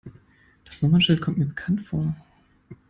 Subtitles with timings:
[0.63, 2.15] Das Nummernschild kommt mir bekannt vor.